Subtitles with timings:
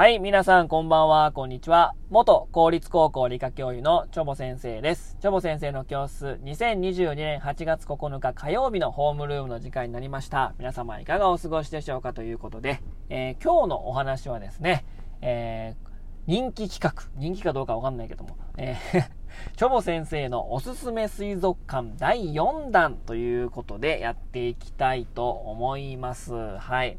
[0.00, 1.94] はい、皆さんこんばんは、こんにちは。
[2.08, 5.18] 元公立高校理科教諭のチョボ先生です。
[5.20, 10.54] チョボ先生の教室、2022年8月9日火曜日のホームルームの時間になりました。
[10.58, 14.86] 皆様いかがお過ごしでしょうかということで、えー、今日のお話はですね、
[15.20, 15.88] えー、
[16.26, 19.10] 人気企画、人気かどうかわかんないけども、えー
[19.56, 26.32] チョボ先生のおすすめ水族館第4弾ということでやっていきたいと思います。
[26.56, 26.98] はい。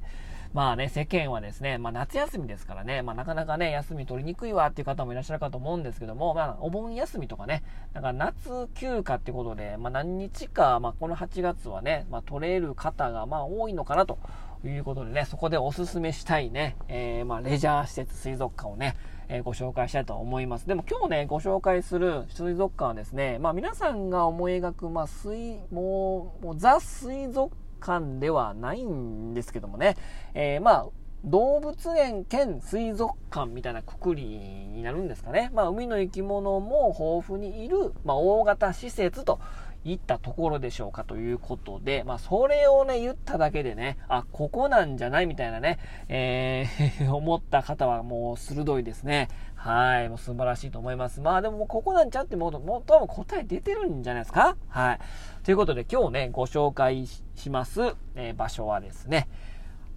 [0.53, 14.19] まあね、世間はですね、まあ夏休みですからね、まあなかなかね、休み取りにくいわっていう方もいらっしゃるかと思うんですけども、まあお盆休みとかね、なんか夏休暇ってことで、まあ何日か、まあこの8月はね、まあ取れる方がまあ多いのかなと
[14.65, 18.97] いうことでね、そこでおすすめしたいね、えー、まあレジャー施設、水族館をね、
[19.29, 20.67] えー、ご紹介したいと思います。
[20.67, 29.97] でも今日ね、ご紹介する水族館はですね、まあ皆さんが思い描く、まあ水、もう、もうザ水族館ではないんですけどもね、
[30.33, 30.87] えー、まあ、
[31.23, 35.51] 動物園兼水族館みたいなくくりになるんですかね。
[35.53, 39.39] まあ、海の生き物も豊富にいる、まあ、大型施設と
[39.83, 45.79] いったところでしょうかということで、まあ、それをね、言っただけでね、あ、ここなんじゃないみたいなね、
[46.09, 49.27] えー 思った方はもう鋭いですね。
[49.55, 51.21] はい、もう素晴らしいと思います。
[51.21, 54.55] まあでもここなんちゃってもう、もう多分答え出てるんじゃないですか？
[54.69, 54.99] はい。
[55.43, 59.27] ということで今日ね、ご紹介します、えー、場所はですね、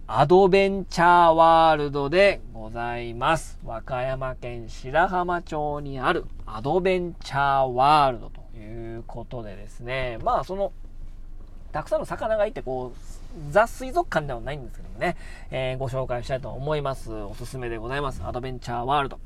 [0.07, 3.59] アドベンチャーワールドでございます。
[3.63, 10.71] 和歌山県白浜町にあるアドベンチャーワールドということでですね、まあその、
[11.71, 15.17] たくさんの魚がいて、こう、ザ水族館ではないんですけどもね、
[15.51, 17.11] えー、ご紹介したいと思います。
[17.11, 18.21] おすすめでございます。
[18.23, 19.19] アドベンチャーワールド。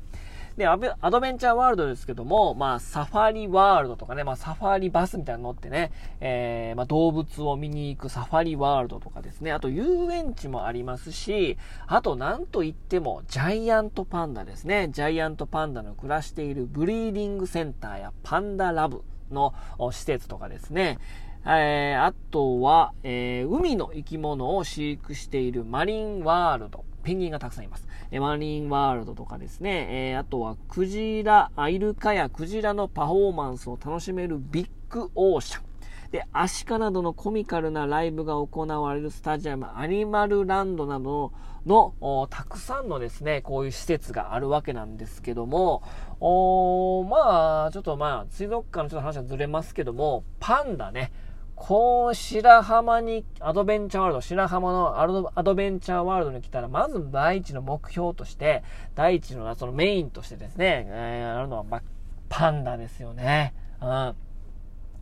[0.56, 14.88] で、アドベンチャーワールドですけども、まあ、サファリワールドとかね、まあ、サファリバスみたいなの乗ってね、えー、まあ、動物を見に行くサファリワールドとかですね、あと遊園地もありますし、あとなんといっても、ジャイアントパンダですね。
[14.90, 19.02] ジャイアントパンダの暮らしているブリーディングセンターやパンダラブ
[19.32, 19.54] の
[19.92, 20.98] 施設とかですね、
[21.46, 26.84] えー、あとは、えー、海の生き物を飼育しているマリンワールド。
[27.02, 27.88] ペンギンがたくさんいます。
[28.10, 35.69] えマリンワールドとかですね、えー、あとはクジラ、イルカやクジラのパフォーマンスを楽しめるビッグオーシャン。
[36.10, 41.32] で、アシカなどのコミカルなライブが行われるスタジアム、アニマルランドなど
[41.66, 45.82] の、のたくさんのですね、こういう施設があるわけなんですけども、
[46.18, 51.12] おまあ、ちょっとまあ、水族館のちょっと話はずれますけども、パンダね、
[51.54, 61.82] こう、白浜に、アドベンチャーワールド、白浜のアドベンチャーワールドに来たら、まず第一の目標として、第一のそのメインとしてですね、えー、あるのは、ま
[62.30, 63.54] パンダですよね。
[63.82, 64.14] うん。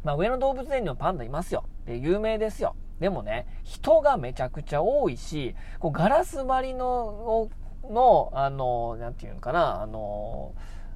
[0.04, 1.64] まあ、上野動物園にもパンダいますよ。
[1.86, 2.76] で、有名ですよ。
[3.00, 7.48] でもね、人がめちゃくちゃ多いし、こうガラス張りの、
[7.88, 10.52] の、あの、なんていうのかな、あの、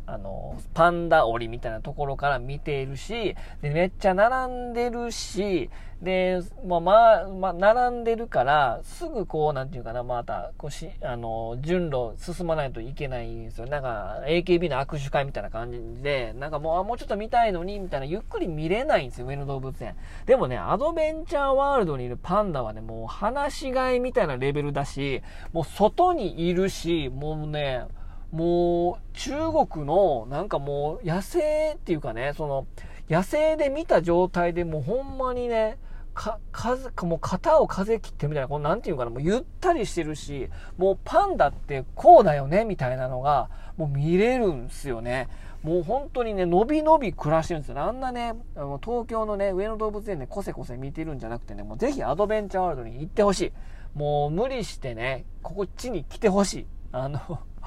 [0.07, 5.71] あの、パンダ檻みたいなところから見ているし、で、めっちゃ並んでるし、
[6.03, 13.67] で、まあ、まあ、まあ、並んでるから、すぐこう、なんていうかな、また、こうし、あの、順路進まないといけないんですよ。
[13.69, 19.95] なんか、AKB の握手会みたいな感じで、なんかもう、あ、もうちょっと見たいのに、みたいな、ゆっくり見れないんですよ、上野動物園。
[20.27, 27.85] でもね、アドベンチャーワールドにいるパンダはね、もう、放し飼いみたいなレベルだし、もう、外にいるし、もうね、
[28.33, 29.33] もう中
[29.69, 32.67] 国のなんかもう野生っていうかね、その
[33.09, 35.79] 野生で見た状態でもうほんまにね、
[36.15, 45.29] か、風、もう肩を風切ってみたいな、このなんていうかな、もうゆったりしてるし、もうパンダってこうだよね、みたいなのが、もう見れるんすよね。
[45.63, 47.81] もう本当にね、のびのび暮らしてるんですよ。
[47.81, 53.53] あんなね、あの東京のね、上野動物園でコセコセ見てるんじゃなくてね、もうぜひアドベンチャーワールドに行ってほしい。
[53.95, 56.67] もう無理してね、こっちに来てほしい。
[56.93, 57.21] あの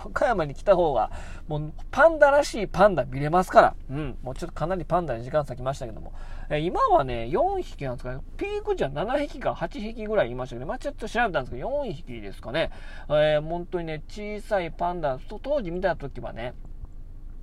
[0.03, 1.11] 岡山に来た方が、
[1.47, 3.75] もうパンダらしいパンダ見れますから。
[3.89, 4.17] うん。
[4.21, 6.13] もうちょっとかなりパンダに時間割きましたけども。
[6.49, 8.21] え今はね、4匹なんですかね。
[8.37, 12.71] ピークじゃ7匹か8匹ぐらいいましたけど、まあ、ちょっと調べたんですけど、4匹ですかね。
[13.09, 16.53] えー、本当にね、小さいパンダ、当時見た時はね、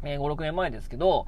[0.05, 1.27] えー、5、6年前ですけど、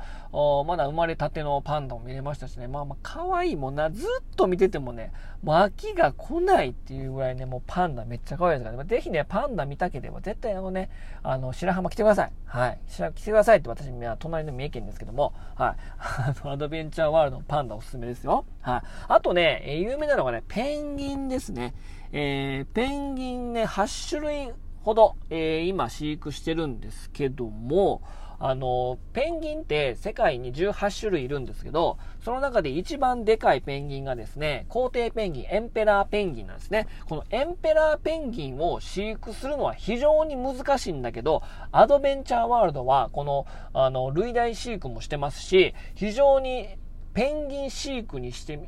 [0.66, 5.12] まだ生まれたてのパンダも見れましたしね、まあまあ可愛いもんな、ずっと見ててもね、
[5.42, 10.90] もう飽きが来ないっていうぐらいね、もうパンダめっちゃ可愛いですからね、ぜひね、パンダ見たければ絶対あのね、
[11.22, 12.32] あの、白浜来てください。
[12.46, 12.78] はい。
[12.88, 13.88] 白来てくださいって私、
[14.18, 15.76] 隣の三重県ですけども、はい。
[15.98, 18.44] あの、アドベンチャーワールドのパンダおすすめですよ。
[18.60, 18.82] はい。
[19.08, 21.74] あとね、え有名なのがね、ペンギンですね。
[22.12, 24.52] えー、ペンギンね、8種類
[24.84, 28.02] ほど、えー、今飼育してるんですけども、
[28.38, 36.86] あの、ペンギンって世界に18種類いるんですけど、その中で一番でかいペンギンがですね、皇帝ペンギン、エンペラーペンギンなんですね。
[37.08, 41.42] このエンペラーペンギンを飼育するのは非常に難しいんだけど、
[41.72, 46.76] アドベンチャーワールドは、この、あの、類大飼育もしてますし、非常に
[47.14, 48.60] ペンギン飼育にして、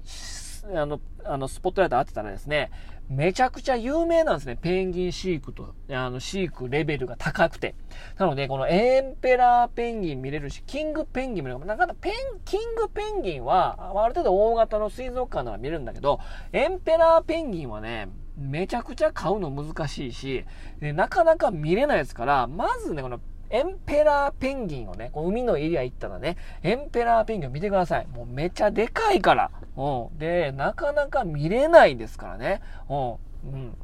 [0.74, 2.70] あの、あの、スポットライト当てたらですね、
[3.08, 4.56] めちゃくちゃ有名なんですね。
[4.60, 7.74] ペンギン飼育と、あの、飼育レベルが高くて。
[8.18, 11.64] なので、このエンペラーペンギン見れるし、キングペンギン見れる。
[11.64, 12.12] なんかペン、
[12.44, 16.18] キングペンギンは、ある程度大型の水族館なら見れるんだけど、
[16.52, 20.44] エンペラーペンギンはね、めちゃくちゃ買うの難しいし、
[20.80, 23.20] なかなか見れないですから、まずね、この
[23.50, 28.06] エンペラーペンギンをね、こ海のエリア行ったらね、エンペラーペンギンを見てください。
[28.08, 29.50] もうめちゃでかいから。
[29.76, 30.18] うん。
[30.18, 32.60] で、なかなか見れないですからね。
[32.88, 33.10] うん。
[33.52, 33.76] うん。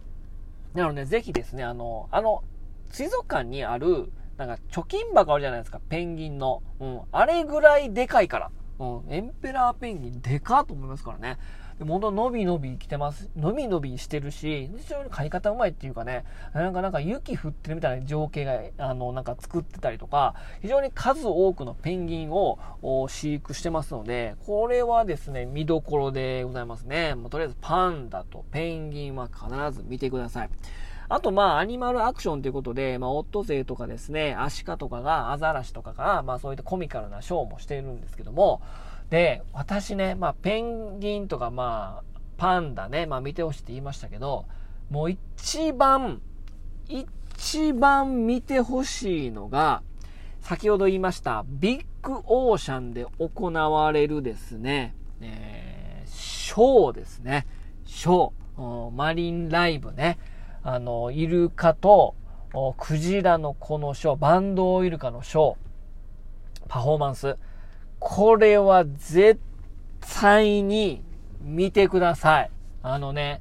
[0.75, 2.43] なので、ぜひですね、あの、あの、
[2.91, 6.63] 水族館にある、なんか貯金箱あるじゃないですか、ペンギンの。
[6.81, 7.01] うん。
[7.13, 8.51] あれぐらいでかいから。
[8.79, 9.05] うん。
[9.09, 11.39] エンペラーペンギンでかと思いますからね。
[11.83, 13.29] でも本当伸び伸び来てます。
[13.35, 16.25] 伸び伸びしてるし、非常に買い方うまいっていうかね、
[16.55, 22.61] なんかなんか雪降ってるみたいな情景が、あの、なんか作ってたりとか、非常に数多くのペンギンを
[23.09, 27.17] 飼育してますので、これはですね、見どころでございますね。
[27.17, 30.51] まあ、とりあえずパンダとペンギンは必ず見てください。
[31.09, 38.63] あと、まあ、アニマルアクションということで、まあ、オットセイとかですね、アシカとかが、アザラシとかが、まあ、そういったコミカルなショーもしているんですけども、
[39.13, 44.47] で、私ね、まあ、ペンギンとか、まあ、パンダね、まあ、見てほしいって言いましたけど、
[44.89, 46.23] もう一番、
[46.89, 49.83] 一番見てほしいのが、
[50.41, 57.47] 先ほど言いました、ビッグオーシャンで行われるですね、えー、ショーですね。
[57.85, 58.91] ショー。
[58.93, 60.19] マリンライブね。
[60.63, 62.15] あの、イルカと、
[62.79, 65.57] クジラのこのショー、バンドウイルカのショー、
[66.67, 67.37] パフォーマンス。
[68.05, 69.41] これは絶
[70.01, 71.05] 対に
[71.41, 72.51] 見てください。
[72.83, 73.41] あのね、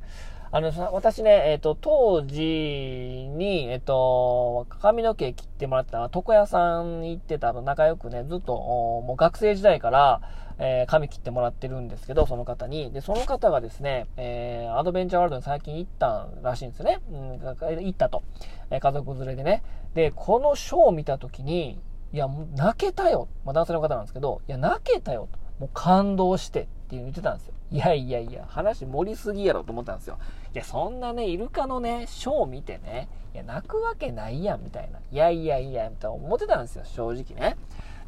[0.52, 10.22] あのさ、私ね、えっ、ー、と、当時に、えっ、ー、と、髪の毛切ってもらった床屋さん行ってたの仲良くね、ずっと、もう学生時代から、
[10.60, 12.92] えー、髪切ってもらってるんですけど、その方に。
[12.92, 17.00] で、その方がですね、えー、アドベンチャーワールドに最近行ったらしいんですね。
[17.12, 18.22] うん、行ったと。
[18.69, 19.63] え、家族連れでね。
[19.96, 21.81] で、このショーを見た時に、
[22.13, 23.28] いや、もう泣けたよ。
[23.46, 25.30] まあ、男性の方なんですけど、いや、泣けたよ。
[25.60, 27.54] もう感動してっていう言ってたんですよ。
[27.72, 30.18] いやいやいや、話盛りすぎやろと思ったんですよ。
[30.54, 35.00] いや、そんなね、イルカのね、ショー見てね、いや、泣くわけないやん、みたいな。
[35.00, 37.56] いやいやいや、みたいな思ってたんですよ、正直ね。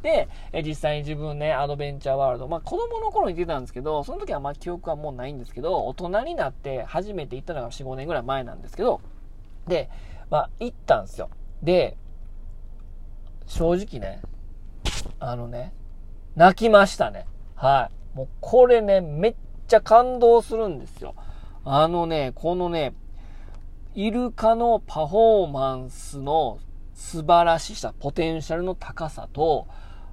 [0.02, 9.00] で、え実際に自分ね、アドベンチャーワールド、まあ子供の頃に出たんですけど、その時はまあ記憶はもうないんですけど、大人になって初めて行ったのが4、5年ぐらい前なんですけど、
[9.66, 9.88] で、
[10.28, 11.30] まあ行ったんですよ。
[11.62, 11.96] で、
[13.46, 14.20] 正直ね、
[15.18, 15.72] あのね、
[16.36, 17.26] 泣きましたね。
[17.54, 18.16] はい。
[18.16, 19.34] もうこれね、めっ
[19.66, 21.14] ちゃ感動するんですよ。
[21.64, 22.94] あのね、このね、
[23.94, 26.58] イルカのパフォーマンスの
[26.94, 29.66] 素晴らしさ、ポテンシャルの高さと、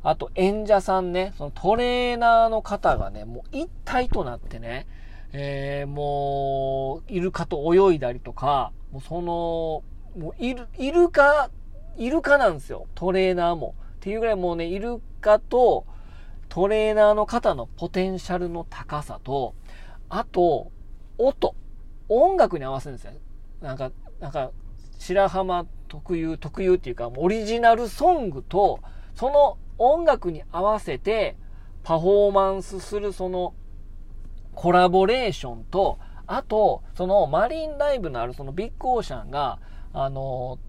[0.04, 4.88] あと演者さんね、そのトレーナーの方がね、もう一体となってね、
[5.34, 9.84] えー、もう、イルカと泳いだりとか、もうその、
[10.18, 11.50] もうイル、イルカ、
[11.98, 12.88] イルカなんですよ。
[12.96, 13.76] トレーナーも。
[13.96, 15.86] っていうぐらいもうね、イルカと
[16.50, 19.56] トレーナーの方のポテンシャルの高さと、
[20.10, 20.72] あと、
[21.18, 21.56] 音。
[22.10, 23.14] 音楽に合わせるんですよ。
[23.62, 24.52] なんか、なんか、
[24.98, 28.80] 白浜特有、特有っていうか、オリジナルソングと、
[29.16, 31.36] その音楽に合わせて
[31.84, 33.54] パフォーマンスするその
[34.54, 39.60] コラボレーションと、あと、そのマリンライブのあるそのビッグオーシャンが、
[39.94, 40.60] あの、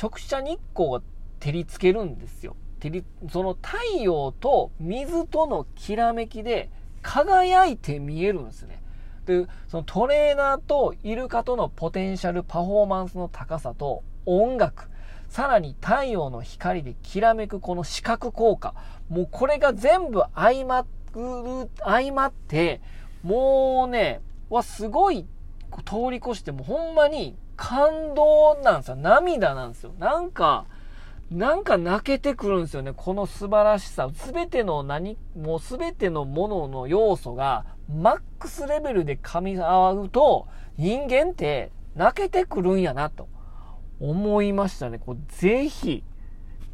[0.00, 1.02] 直射日光が
[1.40, 2.56] 照りつけるんですよ。
[2.80, 6.70] 照り、その太陽と水とのきらめきで
[7.02, 8.82] 輝いて見えるんですね。
[9.26, 14.90] で、そのトレーナーとイルカとのポテンシャルパフォーマンスの高さと音楽、
[15.28, 18.74] さらに太陽の光できらめくこの視覚効果。
[19.08, 20.82] もうこれが全部相ま
[21.14, 22.80] る、相まって、
[23.22, 25.26] もうね、はすごい
[25.84, 28.96] 通り越してもほんまに感動なんですよ。
[28.96, 29.92] 涙なんですよ。
[30.00, 30.66] なんか、
[31.30, 32.92] なんか泣けてくるんですよね。
[32.92, 34.10] この素晴らしさ。
[34.12, 43.28] すべての何、もうすべてのものの要素がマックスレベルで噛み合うと、人間って泣けてくるんやなと
[44.00, 44.98] 思いましたね。
[44.98, 46.02] こうぜひ、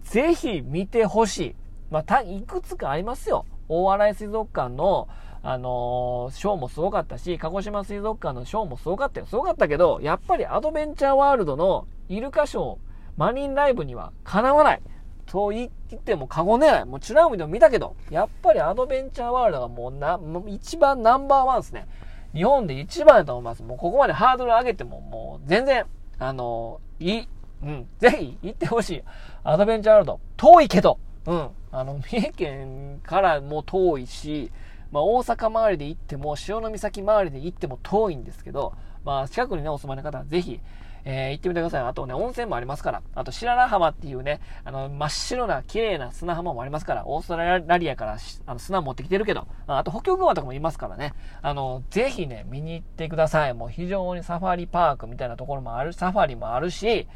[0.05, 1.55] ぜひ見てほしい。
[1.91, 3.45] まあ、た、いくつかありますよ。
[3.69, 5.07] 大洗水族館の、
[5.43, 9.27] あのー、ショーもすごかったし、鹿児島水族館のショーもすごかったよ。
[9.27, 12.77] すごかったけど、やっぱりアドベンチャーワールドのイルカショー、
[13.17, 14.83] マリンライブにはかなわない。
[15.27, 16.85] と言っても過言でない。
[16.87, 21.87] もうチュラ海でも見たけど、やっぱりアドベンチャーワールドがもうな、もう一番ナンバーワンですね。
[22.35, 23.63] 日本で一番だと思います。
[23.63, 25.85] もうここまでハードル上げても、もう全然、
[26.19, 27.29] あの、いい。
[27.63, 27.89] うん。
[27.99, 29.03] ぜひ行ってほしい。
[29.45, 30.21] アドベンチャーワールド。
[30.37, 31.49] 遠いけど、うん。
[31.73, 34.51] あの、三重県からも遠いし、
[34.91, 40.61] まあ、大阪周りで行っても、潮岬周りで行っても遠いんですけど、まあ、近くにね、お住まいの方はぜひ、
[41.05, 41.83] えー、行ってみてください。
[41.83, 43.03] あとね、温泉もありますから。
[43.15, 53.55] あと、白良浜っていうね、あの、真っ白な綺麗な砂浜もありますから、オーストラリアからあの砂持ってきてるけど、あと、北極熊とかもいますからね、あの、ぜひね、見に行ってください。
[53.55, 57.09] もう非常にサファリパークみたいなところもある、サファリもあるし、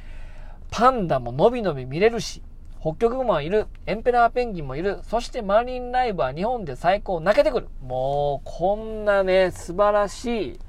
[0.70, 2.42] パンダものびのび見れるし、
[2.82, 7.68] 北極熊はいる、エンペラーペンギンもいる、そしてマリンライブは日本で最高泣けてくる。
[7.80, 10.60] もう、こんなね、素晴らしい、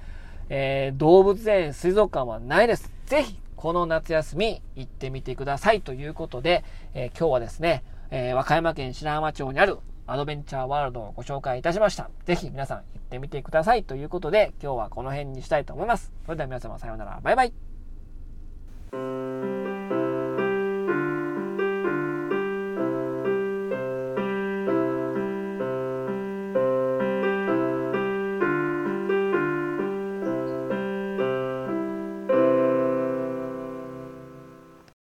[0.50, 2.94] えー、動物園、水族館はないです。
[3.08, 12.12] ぜひ、この夏休み行ってみてくださいということで、えー、今日はですね、えー、和歌山県白浜町にあるアドベンチャーワールドをご紹介いたしました。
[12.26, 16.14] ぜひ皆さん行ってみてくださいということで、今日はこの辺にしたいと思います。
[16.26, 17.20] それでは皆様さようなら。
[17.24, 17.54] バイバイ。